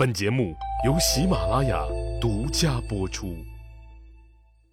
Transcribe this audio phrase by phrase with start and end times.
[0.00, 0.56] 本节目
[0.86, 1.84] 由喜马拉雅
[2.18, 3.36] 独家播出。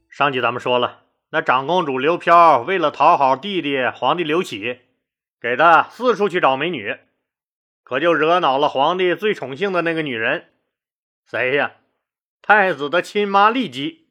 [0.09, 4.79] 上集咱们说了，那长公主刘飘为了讨好弟弟皇帝刘启，
[5.41, 6.97] 给他四处去找美女，
[7.83, 10.45] 可就惹恼了皇帝最宠幸的那个女人，
[11.29, 11.73] 谁呀？
[12.41, 14.07] 太子的亲妈丽姬。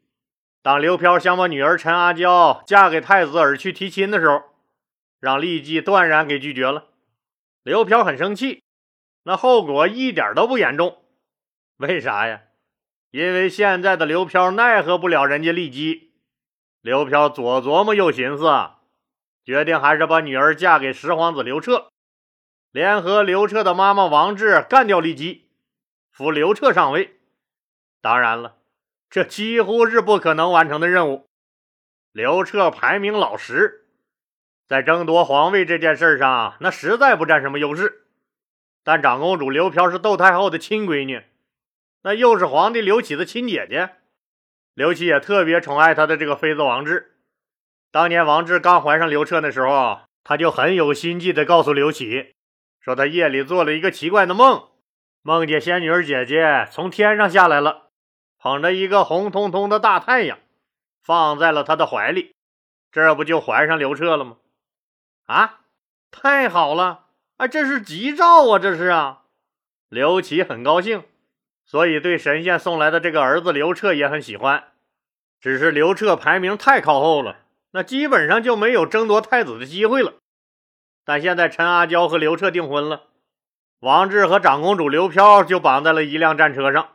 [0.61, 4.43] 当刘飘想把女儿陈阿娇嫁给太子而去提亲的时候，
[5.19, 6.89] 让丽姬断然给拒绝了。
[7.63, 8.63] 刘飘很生气，
[9.23, 11.05] 那后果一点都不严重。
[11.79, 12.43] 为啥呀？
[13.11, 16.13] 因为现在的刘飘奈何不了人家丽姬。
[16.81, 18.45] 刘飘左琢磨右寻思，
[19.45, 21.89] 决定还是把女儿嫁给十皇子刘彻，
[22.71, 25.49] 联合刘彻的妈妈王志干掉丽姬，
[26.11, 27.19] 扶刘彻上位。
[28.01, 28.57] 当然了，
[29.11, 31.27] 这几乎是不可能完成的任务。
[32.13, 33.87] 刘彻排名老十，
[34.67, 38.07] 在争夺皇位这件事上，那实在不占什么优势。
[38.83, 41.23] 但长公主刘飘是窦太后的亲闺女。
[42.07, 43.97] 那又是皇帝刘启的亲姐姐，
[44.75, 47.17] 刘启也特别宠爱他的这个妃子王志。
[47.91, 52.37] 当年王志刚怀上刘彻的时候，他就很有心计的告诉刘启，
[52.81, 54.69] 说他夜里做了一个奇怪的梦，
[55.23, 57.89] 梦见仙女儿姐姐从天上下来了，
[58.39, 60.39] 捧着一个红彤彤的大太阳，
[61.03, 62.37] 放在了他的怀里，
[62.93, 64.37] 这不就怀上刘彻了吗？
[65.25, 65.63] 啊，
[66.13, 67.07] 太好了！
[67.39, 69.25] 啊，这是吉兆啊，这是啊！
[69.89, 71.03] 刘启很高兴。
[71.67, 74.65] 所以，对神仙送来的这个儿子刘彻也很喜欢，
[75.41, 77.39] 只是刘彻排名太靠后了，
[77.73, 80.15] 那基本上就没有争夺太子的机会了。
[81.05, 83.03] 但现在陈阿娇和刘彻订婚了，
[83.81, 86.91] 王志和长公主刘飘就绑在了一辆战车上。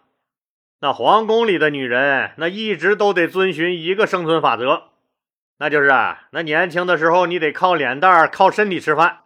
[0.79, 4.85] 那皇宫里的女人，那一直都得遵循一个生存法则，
[5.59, 9.19] 那就是啊那年轻的时候你得靠脸蛋儿、靠身体吃饭，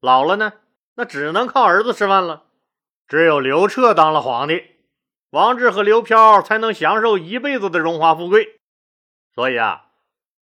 [0.00, 0.54] 老了呢，
[0.94, 2.44] 那只能靠儿子吃饭了。
[3.08, 4.62] 只有刘彻当了皇帝，
[5.30, 8.60] 王志和刘飘才能享受一辈子的荣华富贵。
[9.34, 9.86] 所以啊，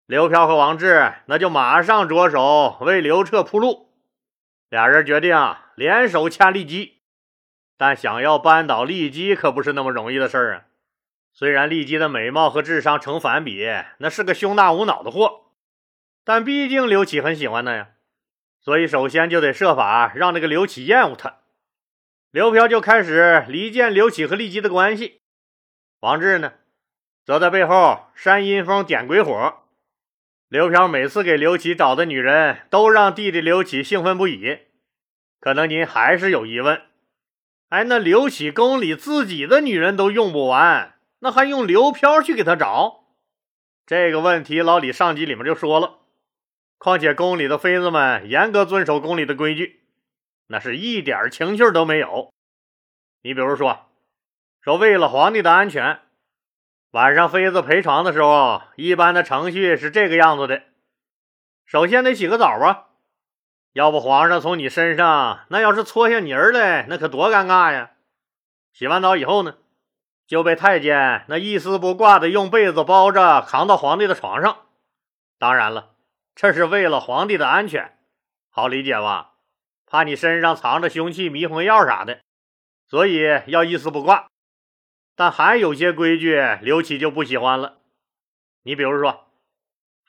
[0.06, 3.90] 刘飘和王志那就马上着手为刘彻铺路。
[4.70, 7.02] 俩人决定啊联手掐骊姬，
[7.78, 10.62] 但想要扳倒骊姬可不是那么容易的事儿啊。
[11.34, 13.68] 虽然骊姬的美貌和智商成反比，
[13.98, 15.48] 那是个胸大无脑的货，
[16.24, 17.90] 但毕竟刘启很喜欢她呀，
[18.62, 21.40] 所以首先就得设法让这个刘启厌恶她。
[22.34, 25.22] 刘飘就开始离间刘启和骊姬的关系，
[26.00, 26.54] 王志呢，
[27.24, 29.60] 则在背后煽阴风、点鬼火。
[30.50, 34.62] 刘飘每次给刘启找的女人都让弟弟刘启兴奋不已。
[35.40, 36.82] 可能您还是有疑问，
[37.70, 43.04] 哎，那刘启宫里自己的女人都用不完，那还用刘飘去给他找？
[43.86, 46.00] 这个问题，老李上集里面就说了。
[46.80, 49.83] 况且宫里的妃子们严格遵守宫里的规矩。
[50.48, 52.34] 那是一点情趣都没有。
[53.22, 53.88] 你比如说，
[54.62, 56.02] 说为了皇帝的安全，
[56.92, 60.64] 晚上妃子陪床的时候，一般的程序是这个样子的：
[61.66, 62.88] 首先得洗个澡啊，
[63.72, 67.92] 要不皇上从你身上那要是搓下泥儿来，那可多尴尬呀。
[68.74, 69.56] 洗完澡以后呢，
[70.28, 74.58] 就被太监那一丝不挂的用被子包着扛到皇帝的床上。
[75.40, 75.92] 当然了，
[76.36, 77.98] 这是为了皇帝的安全，
[78.50, 79.33] 好理解吧？
[79.94, 82.22] 怕你身上藏着凶器、迷魂药啥的，
[82.88, 84.26] 所以要一丝不挂。
[85.16, 87.78] 但还有些规矩，刘启就不喜欢了。
[88.64, 89.28] 你比如说，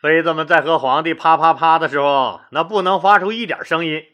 [0.00, 4.06] 妃子们在和皇帝啪啪啪的时候，那不能发出一点声音，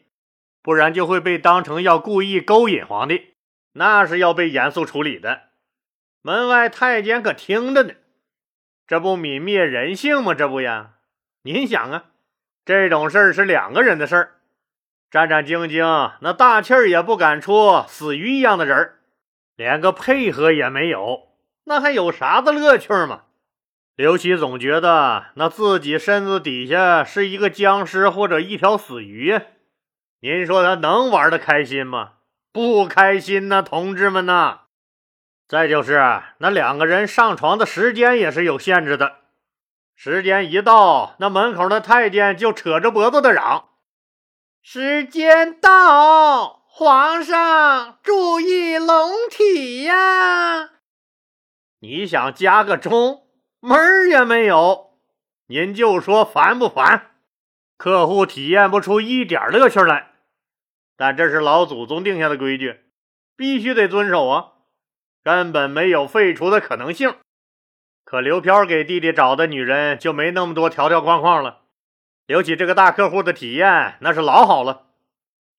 [0.61, 3.35] 不然就会被当成要故意勾引皇帝，
[3.71, 5.43] 那是要被严肃处理的。
[6.21, 7.93] 门外太监可听着呢，
[8.85, 10.33] 这不泯灭人性吗？
[10.33, 10.95] 这不呀？
[11.43, 12.07] 您想啊，
[12.65, 14.35] 这种事儿是两个人的事儿。
[15.11, 18.99] 战战兢兢，那大气儿也不敢出，死鱼一样的人儿，
[19.57, 21.27] 连个配合也没有，
[21.65, 23.23] 那还有啥子乐趣吗？
[23.97, 29.37] 刘琦总觉得那自己身子底下是一个僵尸或者一条死鱼，
[30.21, 32.13] 您说他能玩的开心吗？
[32.53, 34.61] 不开心呐，同志们呐！
[35.45, 39.17] 再就是那两个人上床的时间也是有限制的，
[39.93, 43.65] 时间一到，那门口的太监就扯着脖子的嚷。
[44.63, 50.69] 时间到，皇上注意龙体呀！
[51.79, 53.23] 你想加个钟，
[53.59, 54.99] 门儿也没有。
[55.47, 57.15] 您就说烦不烦？
[57.75, 60.11] 客户体验不出一点乐趣来。
[60.95, 62.81] 但这是老祖宗定下的规矩，
[63.35, 64.51] 必须得遵守啊，
[65.23, 67.15] 根本没有废除的可能性。
[68.05, 71.60] 可刘飘给弟弟找的女人就没那么多条条框框了。
[72.25, 74.83] 刘启这个大客户的体验那是老好了，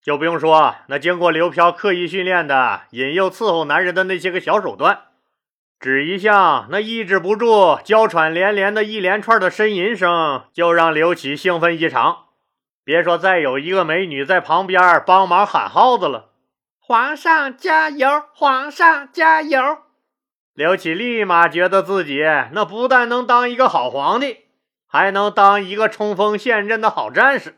[0.02, 5.00] 就不用说那经过刘飘刻意训练的引诱伺候男人的那些个小手段，
[5.78, 12.24] 只一项那抑制不住娇喘连连的一连串的呻吟声，就让刘启兴奋异常。
[12.84, 16.30] 别说再有一个美女在旁边帮忙喊号子了，
[16.80, 19.78] 皇上加油，皇上加油！
[20.54, 22.22] 刘启立马觉得自己
[22.52, 24.41] 那不但能当一个好皇帝，
[24.92, 27.56] 还能当一个冲锋陷阵的好战士。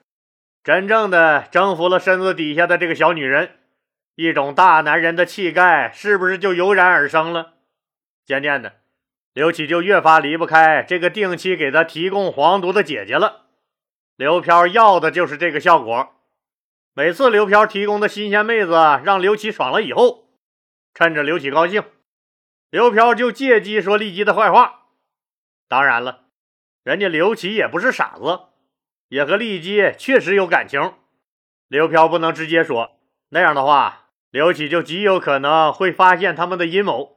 [0.63, 3.59] 真正的征服了身子底下的这个小女人，
[4.15, 7.55] 一种大男人的气概是不是就油然而生了？
[8.25, 8.75] 渐渐的，
[9.33, 13.47] 刘启就越发离不开这个定期给他提供黄毒的姐姐了。
[14.15, 16.15] 刘飘要的就是这个效果。
[16.95, 20.29] 每次刘飘提供的新鲜妹子让刘启爽了以后，
[20.95, 21.83] 趁着刘启高兴，
[22.71, 24.85] 刘飘就借机说丽姬的坏话。
[25.67, 26.24] 当然了，
[26.85, 28.41] 人家刘启也不是傻子。
[29.09, 30.95] 也和丽姬确实有感情，
[31.69, 32.99] 刘飘不能直接说，
[33.31, 37.17] 那样的话，刘启就极有可能会发现他们的阴谋。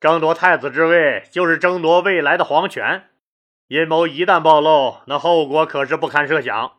[0.00, 3.10] 争夺太子之位，就是争夺未来的皇权，
[3.68, 6.72] 阴谋一旦暴露，那后果可是不堪设想。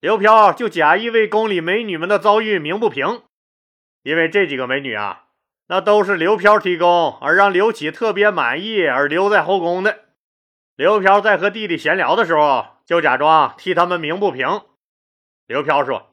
[0.00, 3.22] 刘飘就假意为宫里美女们的遭遇鸣不平，
[4.02, 5.24] 因为这几个美女啊，
[5.68, 10.01] 那都是刘飘提供，而让刘启特别满意而留在后宫的。
[10.76, 12.66] 刘飘在和弟弟闲聊的时候。
[12.84, 14.62] 就假装替他们鸣不平。
[15.46, 16.10] 刘飘说：“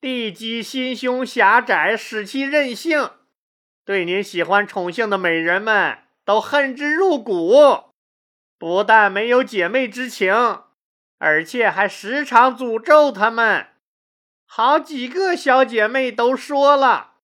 [0.00, 3.10] 帝姬心胸狭窄，使其任性，
[3.84, 7.94] 对您喜欢宠幸的美人们都恨之入骨。
[8.58, 10.62] 不但没有姐妹之情，
[11.18, 13.68] 而且还时常诅咒他们。
[14.46, 17.14] 好几个小姐妹都说了，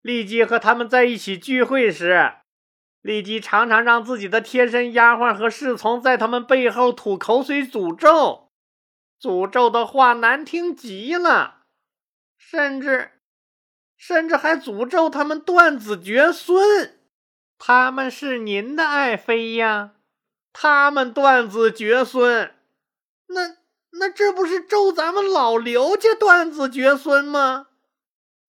[0.00, 2.32] 丽姬和他们在一起聚会时。”
[3.06, 8.50] 丽姬常常让自己的贴身丫鬟和侍从在他们背后吐口水诅咒，
[9.20, 11.66] 诅咒的话难听极了，
[12.36, 13.12] 甚至，
[13.96, 16.98] 甚至还诅咒他们断子绝孙。
[17.60, 19.92] 他们是您的爱妃呀，
[20.52, 22.56] 他们断子绝孙，
[23.28, 23.56] 那
[24.00, 27.68] 那这不是咒咱们老刘家断子绝孙吗？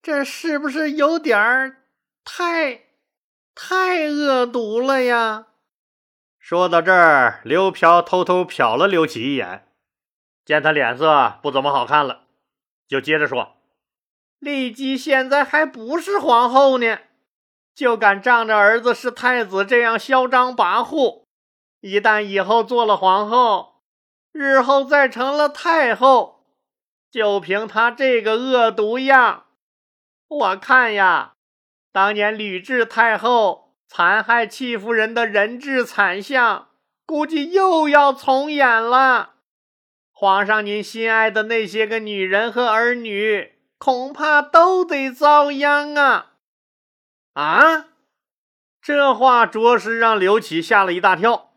[0.01, 1.83] 这是不是有点儿
[2.24, 2.86] 太……
[3.59, 5.48] 太恶毒了呀！
[6.38, 9.68] 说到这儿，刘飘偷偷瞟了刘启一眼，
[10.45, 12.25] 见他脸色不怎么好看了，
[12.88, 13.57] 就接着说
[14.38, 17.00] ：“丽姬现在还不是皇后呢，
[17.74, 21.24] 就敢仗着儿子是太子这样嚣张跋扈。
[21.81, 23.81] 一旦以后做了皇后，
[24.31, 26.44] 日后再成了太后，
[27.09, 29.45] 就凭他这个恶毒样，
[30.27, 31.33] 我看呀。”
[31.97, 36.67] 当年吕雉太后残害戚夫人的人质惨象，
[37.07, 39.31] 估计又要重演了。
[40.11, 46.33] 皇上，您心爱的那些个女人和儿女，恐怕都得遭殃啊！
[47.33, 47.88] 啊！
[48.79, 51.49] 这话着实让刘启吓了一大跳。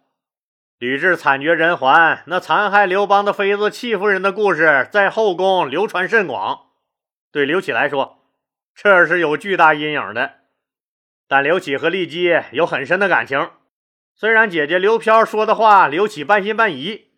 [0.78, 6.68] 吕雉惨绝人寰，那残害刘邦的妃子戚夫人的故事在后宫流传甚广，
[7.30, 8.19] 对刘启来说。
[8.82, 10.36] 这是有巨大阴影的，
[11.28, 13.50] 但刘启和丽姬有很深的感情。
[14.14, 17.10] 虽然姐姐刘飘说的话刘启半信半疑，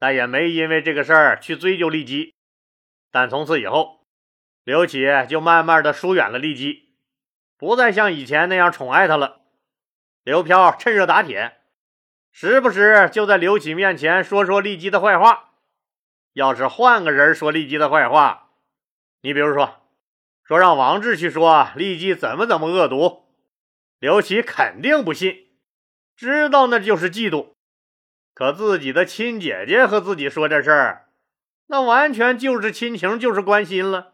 [0.00, 2.34] 但也没因为这个事儿去追究丽姬。
[3.12, 4.04] 但从此以后，
[4.64, 6.96] 刘启就慢慢的疏远了丽姬，
[7.56, 9.42] 不再像以前那样宠爱她了。
[10.24, 11.58] 刘飘趁热打铁，
[12.32, 15.52] 时不时就在刘启面前说说丽姬的坏话。
[16.32, 18.50] 要是换个人说丽姬的坏话，
[19.20, 19.85] 你比如说。
[20.46, 23.24] 说让王志去说丽姬怎么怎么恶毒，
[23.98, 25.48] 刘启肯定不信，
[26.16, 27.48] 知道那就是嫉妒。
[28.32, 31.08] 可自己的亲姐姐和自己说这事儿，
[31.66, 34.12] 那完全就是亲情，就是关心了。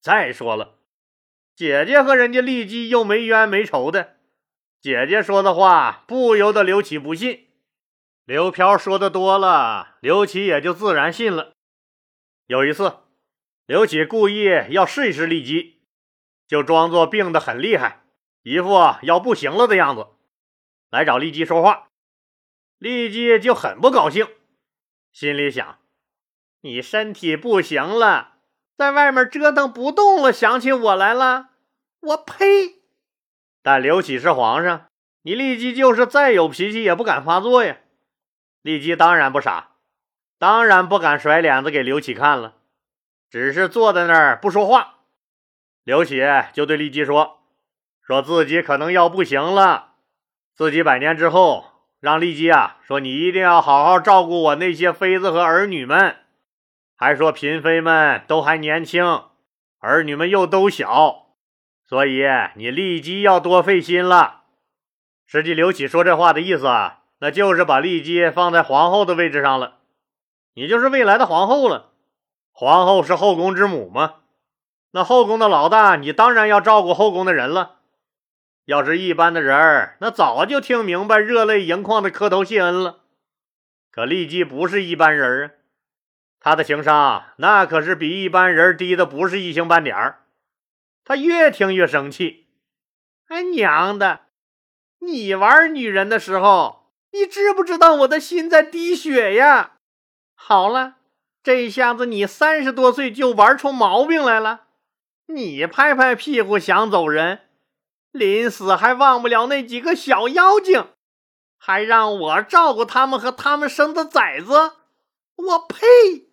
[0.00, 0.76] 再说了，
[1.56, 4.14] 姐姐和人家丽姬又没冤没仇的，
[4.80, 7.48] 姐姐说的话不由得刘启不信。
[8.24, 11.50] 刘飘说的多了，刘琦也就自然信了。
[12.46, 13.07] 有一次。
[13.68, 15.82] 刘启故意要试一试丽姬，
[16.46, 18.02] 就装作病得很厉害，
[18.42, 18.70] 一副
[19.02, 20.06] 要不行了的样子，
[20.88, 21.90] 来找丽姬说话。
[22.78, 24.26] 丽姬就很不高兴，
[25.12, 25.80] 心里想
[26.62, 28.36] ：“你身体不行了，
[28.74, 31.50] 在外面折腾不动了，想起我来了？
[32.00, 32.80] 我呸！”
[33.62, 34.88] 但刘启是皇上，
[35.20, 37.76] 你丽姬就是再有脾气也不敢发作呀。
[38.62, 39.76] 丽姬当然不傻，
[40.38, 42.54] 当然不敢甩脸子给刘启看了。
[43.30, 45.00] 只是坐在那儿不说话，
[45.84, 47.40] 刘启就对丽姬说
[48.00, 49.92] ：“说自己可能要不行了，
[50.54, 51.66] 自己百年之后，
[52.00, 56.16] 让丽姬啊说你一定要好好照顾我那些妃子和儿女们，
[56.96, 59.24] 还说嫔妃们都还年轻，
[59.78, 61.26] 儿女们又都小，
[61.86, 62.22] 所以
[62.56, 64.44] 你立即要多费心了。
[65.26, 69.80] 实际刘启说这话的意思啊，那就是把丽姬放在皇后的位置上了，
[70.54, 71.92] 你就是未来的皇后了。
[72.60, 74.16] 皇后是后宫之母吗？
[74.90, 77.76] 那后宫的老大，你当然要照顾后宫的人了。
[78.64, 83.04] 要是一般的人儿，那早就听明白，热泪盈眶的磕头谢恩了。
[83.92, 85.50] 可丽姬不是一般人啊，
[86.40, 90.24] 她的情商那可是比一般人低的不是一星半点儿。
[91.04, 92.48] 她越听越生气，
[93.28, 94.22] 哎娘的！
[94.98, 99.74] 你玩女人的时候，你知不知道我的心在滴血呀？
[100.34, 100.96] 好了，
[101.48, 104.64] 这下子你三十多岁就玩出毛病来了。
[105.28, 107.40] 你拍拍屁股想走人，
[108.12, 110.88] 临死还忘不了那几个小妖精，
[111.56, 114.72] 还让我照顾他们和他们生的崽子。
[115.36, 116.28] 我呸！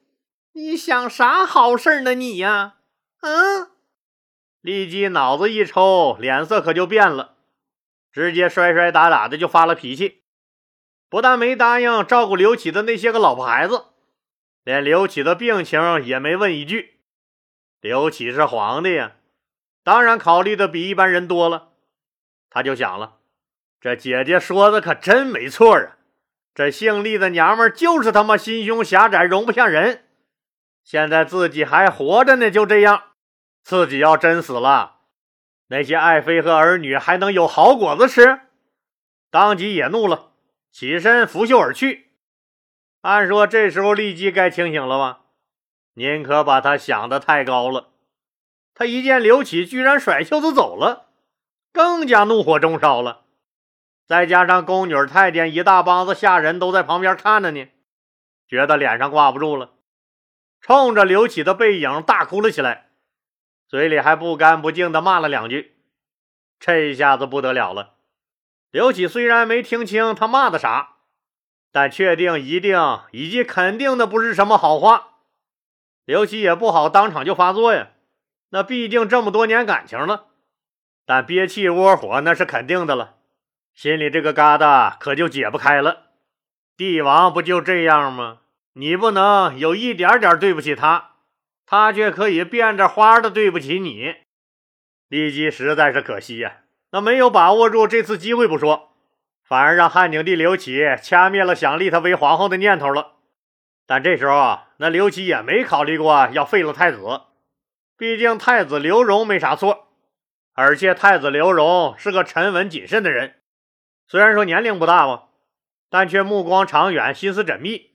[0.51, 2.79] 你想啥好事呢你呀？
[3.21, 3.69] 嗯？
[4.59, 7.35] 丽姬脑子一抽，脸色可就变了。
[8.11, 10.23] 直接摔摔打打的就发了脾气，
[11.07, 13.85] 不但没答应照顾刘启的那些个老婆孩子，
[14.65, 16.99] 连刘启的病情也没问一句。
[17.79, 19.11] 刘启是皇帝呀，
[19.83, 21.69] 当然考虑的比一般人多了。
[22.49, 23.17] 他就想了，
[23.79, 25.97] 这姐姐说的可真没错啊，
[26.55, 30.07] 这姓厉的娘们就是他妈心胸狭窄，容不下人。
[30.83, 33.03] 现在自己还活着呢，就这样，
[33.61, 35.01] 自己要真死了。
[35.67, 38.39] 那些爱妃和儿女还能有好果子吃？
[39.29, 40.31] 当即也怒了，
[40.71, 42.09] 起身拂袖而去。
[43.05, 45.19] 按说这时候丽姬该清醒了吧？
[45.93, 47.89] 您可把他想的太高了。
[48.73, 51.09] 他一见刘启居然甩袖子走了，
[51.71, 53.25] 更加怒火中烧了。
[54.07, 57.67] 再加上宫女太监一大帮子下人都在旁边看着呢，
[58.47, 59.73] 觉得脸上挂不住了，
[60.59, 62.89] 冲着刘启的背影大哭了起来。
[63.67, 65.75] 嘴里还不干不净的骂了两句，
[66.59, 67.97] 这一下子不得了了。
[68.71, 70.94] 刘启虽然没听清他骂的啥，
[71.75, 72.79] 但确定、一定
[73.11, 75.15] 以及肯定的不是什么好话。
[76.05, 77.89] 刘琦也不好当场就发作呀，
[78.51, 80.27] 那毕竟这么多年感情了。
[81.05, 83.15] 但憋气窝火那是肯定的了，
[83.73, 86.03] 心里这个疙瘩可就解不开了。
[86.77, 88.37] 帝王不就这样吗？
[88.75, 91.15] 你不能有一点点对不起他。
[91.65, 94.15] 他却可以变着花的对不起你，
[95.09, 96.61] 立即实在是可惜呀。
[96.91, 98.94] 那没有把握住这次机会不说，
[99.47, 103.17] 反而让汉景帝刘启掐灭了想立他为皇后的念头了。
[103.85, 106.97] 但这时候啊，那刘启也没考虑过要废了太子，
[107.97, 109.89] 毕竟太子刘荣没啥错，
[110.53, 113.35] 而且太子刘荣是个沉稳谨慎的人，
[114.07, 115.25] 虽然说年龄不大吧，
[115.89, 117.91] 但却目光长远，心思缜密，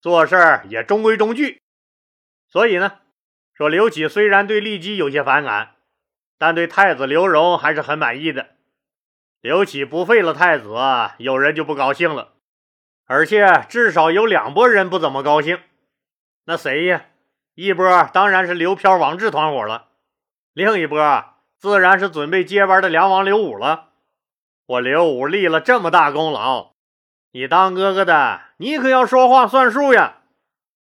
[0.00, 1.62] 做事也中规中矩。
[2.48, 2.98] 所以呢。
[3.54, 5.76] 说刘启虽然对骊姬有些反感，
[6.38, 8.51] 但对太子刘荣还是很满意的。
[9.42, 10.68] 刘启不废了太子，
[11.18, 12.34] 有人就不高兴了，
[13.06, 15.58] 而且至少有两拨人不怎么高兴。
[16.44, 17.06] 那谁呀？
[17.56, 19.88] 一波当然是刘飘、王志团伙了，
[20.52, 21.24] 另一波
[21.58, 23.88] 自然是准备接班的梁王刘武了。
[24.64, 26.74] 我刘武立了这么大功劳，
[27.32, 30.18] 你当哥哥的，你可要说话算数呀！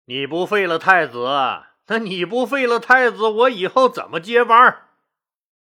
[0.07, 1.25] 你不废了太子。
[1.87, 4.87] 那你不废了太子，我以后怎么接班？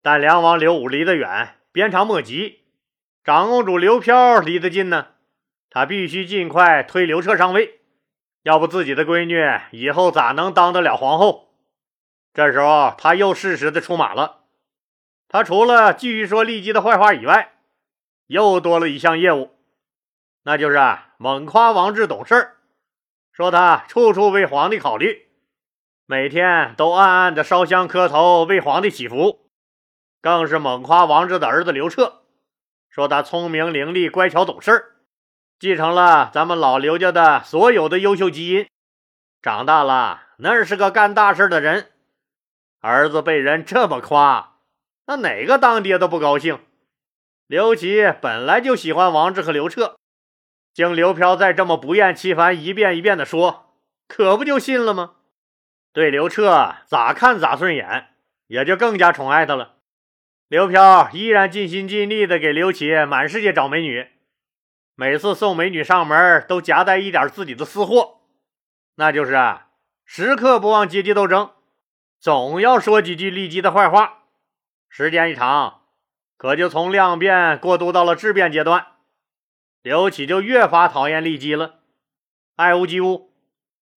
[0.03, 2.61] 但梁王刘武离得远，鞭长莫及；
[3.25, 5.07] 长公主刘飘离得近呢，
[5.71, 7.79] 他必须尽快推刘彻上位，
[8.43, 9.35] 要不自己的闺女
[9.71, 11.49] 以后咋能当得了皇后？
[12.35, 14.41] 这时候他又适时的出马了，
[15.27, 17.53] 他除了继续说骊姬的坏话以外，
[18.27, 19.55] 又多了一项业务，
[20.43, 22.51] 那就是啊猛夸王志懂事
[23.31, 25.29] 说他处处为皇帝考虑。
[26.05, 29.49] 每天都暗暗的烧香磕头为皇帝祈福，
[30.21, 32.21] 更是猛夸王志的儿子刘彻，
[32.95, 34.95] 说他聪明伶俐、乖巧懂事
[35.59, 38.69] 继承了咱们老刘家的所有的优秀基因，
[39.41, 41.91] 长大了那是个干大事的人。
[42.79, 44.59] 儿子被人这么夸，
[45.07, 46.57] 那哪个当爹都不高兴。
[47.47, 49.97] 刘琦本来就喜欢王志和刘彻，
[50.73, 53.75] 经刘飘再这么不厌其烦一遍一遍的说，
[54.07, 55.15] 可不就信了吗？
[55.91, 58.15] 对刘彻咋看咋顺眼，
[58.47, 59.73] 也就更加宠爱他了。
[60.47, 64.07] 刘飘依然尽心尽力的给刘启满世界找美女，
[64.93, 68.21] 每次送美女上门都夹带一点自己的私货，
[68.95, 69.69] 那就是啊，
[70.05, 71.49] 时刻不忘阶级斗争，
[72.19, 74.25] 总要说几句利基的坏话。
[74.87, 75.81] 时间一长，
[76.37, 78.85] 可就从量变过渡到了质变阶段，
[79.81, 81.79] 刘启就越发讨厌利姬了，
[82.55, 83.33] 爱屋及乌。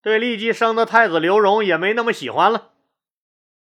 [0.00, 2.70] 对骊姬生的太子刘荣也没那么喜欢了。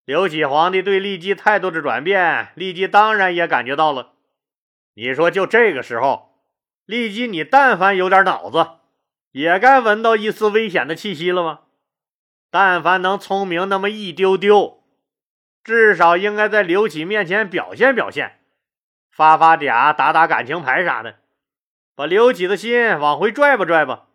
[0.07, 4.13] 刘启皇帝对骊姬态度的转变，骊姬当然也感觉到了。
[4.93, 6.29] 你说，就这个时候，
[6.87, 8.65] 骊姬，你但凡有点脑子，
[9.33, 11.59] 也该闻到一丝危险的气息了吗？
[12.49, 14.81] 但凡能聪明那么一丢丢，
[15.61, 18.39] 至少应该在刘启面前表现表现，
[19.11, 21.17] 发发嗲，打打感情牌啥的，
[21.93, 24.05] 把刘启的心往回拽吧拽吧。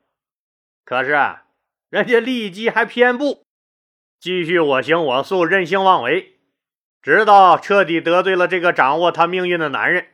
[0.86, 1.10] 可是，
[1.90, 3.41] 人家骊姬还偏不，
[4.22, 6.36] 继续我行我素，任性妄为，
[7.02, 10.10] 直到彻底得罪了这个掌握他命运的男人。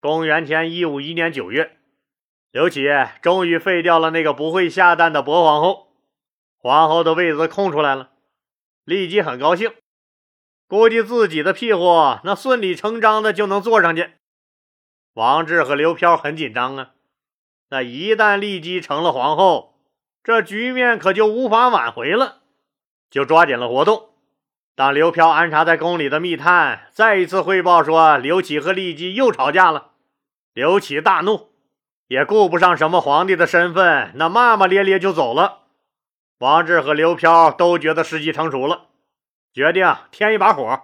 [0.00, 1.78] 公元前一五一年九月，
[2.50, 2.86] 刘启
[3.22, 5.94] 终于废掉了那个不会下蛋的薄皇后。
[6.58, 8.10] 皇后的位子空出来了，
[8.84, 9.72] 立即很高兴，
[10.68, 14.10] 估计自己的屁股那顺理成章的就能坐上去。
[15.14, 16.90] 王志和刘飘很紧张啊，
[17.70, 19.80] 那一旦立即成了皇后，
[20.22, 22.42] 这局面可就无法挽回了，
[23.10, 24.10] 就抓紧了活动。
[24.74, 29.92] 当刘飘安插在宫里的密探再一次汇报说刘启和骊姬又吵架了，
[30.52, 31.48] 刘启大怒，
[32.08, 35.60] 也顾不上什么皇帝的身份，那骂骂咧咧就走了。
[36.40, 38.88] 王志和刘飘都觉得时机成熟了，
[39.54, 40.82] 决定添一把火。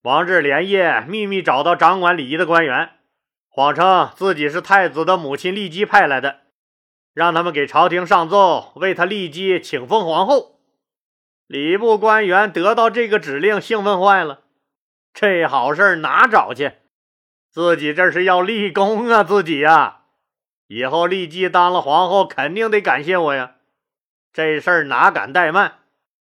[0.00, 2.92] 王志连夜秘密找到掌管礼仪的官员，
[3.50, 6.40] 谎称自己是太子的母亲骊姬派来的，
[7.12, 10.53] 让他们给朝廷上奏，为他骊姬请封皇后。
[11.46, 14.44] 礼部官员得到这个指令，兴奋坏了，
[15.12, 16.72] 这好事哪找去？
[17.50, 19.22] 自己这是要立功啊！
[19.22, 20.00] 自己呀，
[20.66, 23.56] 以后骊姬当了皇后，肯定得感谢我呀。
[24.32, 25.80] 这事儿哪敢怠慢？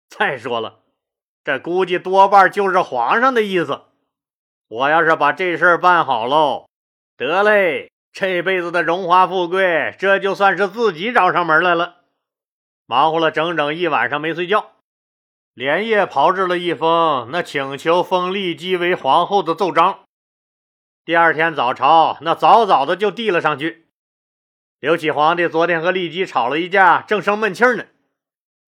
[0.08, 0.80] 再说了，
[1.44, 3.82] 这估计多半就是皇上的意思。
[4.70, 6.70] 我要是把这事儿办好喽，
[7.18, 11.96] 得嘞，这辈子的荣华富贵，这就算是自己找上门来了。
[12.86, 14.72] 忙活了整整一晚上没睡觉，
[15.54, 20.02] 连夜炮制了一封那请求封丽姬为皇后的奏章。
[21.04, 23.88] 第二天早朝，那早早的就递了上去。
[24.80, 27.86] 刘启皇帝昨天和丽姬吵了一架，正生闷气呢。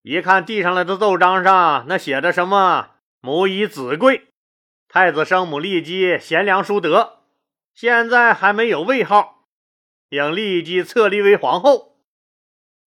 [0.02, 2.90] 一看递上来的奏章上，那写着什么
[3.22, 4.28] “母以子贵，
[4.90, 7.20] 太子生母丽姬贤良淑德，
[7.76, 9.46] 现在还没有位号，
[10.10, 12.00] 应骊姬册立为皇后。”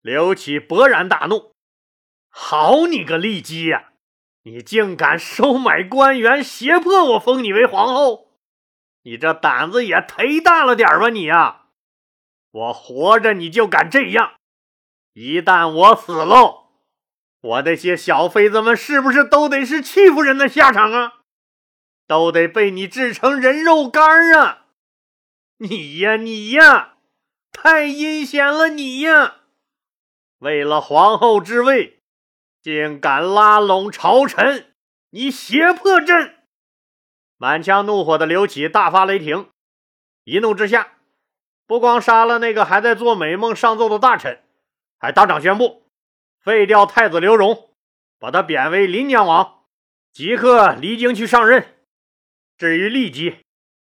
[0.02, 1.53] 刘启勃然大怒
[2.36, 3.92] ：“好你个骊姬呀！
[4.42, 8.32] 你竟敢收买官员，胁迫我封你为皇后！
[9.04, 11.68] 你这胆子也忒大了点吧，你呀！”
[12.50, 14.34] 我活着你就敢这样？
[15.12, 16.70] 一旦我死喽，
[17.40, 21.20] 我那些小妃子们是不是都得是欺负人的下场啊？
[22.08, 24.66] 都得被你制成人肉干啊！
[25.58, 26.96] 你呀你呀，
[27.52, 29.36] 太阴险了你呀！
[30.38, 32.02] 为了皇后之位，
[32.64, 34.72] 竟敢拉拢朝臣，
[35.10, 36.34] 你胁迫朕！
[37.36, 39.50] 满腔怒火的刘启大发雷霆，
[40.24, 40.92] 一怒之下。
[41.66, 44.40] 不光杀了那个还在做美梦上奏的大臣，
[44.98, 45.82] 还当场宣布
[46.40, 47.68] 废掉太子刘荣，
[48.18, 49.64] 把他贬为临江王，
[50.10, 51.66] 即刻离京去上任。
[52.56, 53.40] 至于骊姬，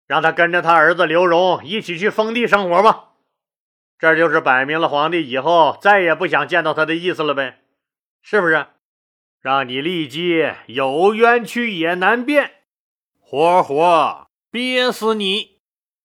[0.06, 3.10] 让他跟着他儿子刘荣一起去封地生活吧。
[3.98, 7.58] 这就是摆明了皇帝以后再也不想见到他的意思了呗，
[8.22, 8.66] 是不是？
[9.40, 12.50] 让你立即有冤屈也难辩，
[13.18, 15.49] 活活憋死你！